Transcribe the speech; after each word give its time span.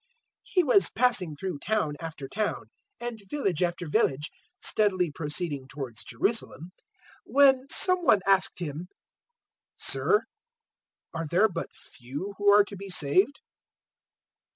013:022 0.01 0.07
He 0.45 0.63
was 0.63 0.89
passing 0.89 1.35
through 1.35 1.59
town 1.59 1.93
after 1.99 2.27
town 2.27 2.71
and 2.99 3.19
village 3.29 3.61
after 3.61 3.87
village, 3.87 4.31
steadily 4.59 5.11
proceeding 5.11 5.67
towards 5.67 6.03
Jerusalem, 6.03 6.71
013:023 7.29 7.33
when 7.35 7.69
some 7.69 8.03
one 8.03 8.21
asked 8.25 8.57
Him, 8.57 8.87
"Sir, 9.75 10.23
are 11.13 11.27
there 11.27 11.47
but 11.47 11.71
few 11.71 12.33
who 12.39 12.51
are 12.51 12.63
to 12.63 12.75
be 12.75 12.89
saved?" 12.89 13.41